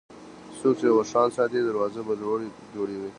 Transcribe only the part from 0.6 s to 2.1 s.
چې اوښان ساتي، دروازې